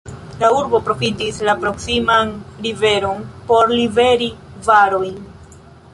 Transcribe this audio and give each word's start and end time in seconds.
La 0.43 0.47
urbo 0.59 0.79
profitis 0.87 1.37
la 1.49 1.55
proksiman 1.65 2.33
riveron 2.67 3.21
por 3.51 3.75
liveri 3.77 4.31
varojn. 4.71 5.25